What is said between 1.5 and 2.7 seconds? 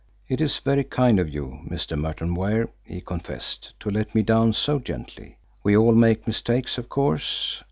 Mr. Merton Ware,"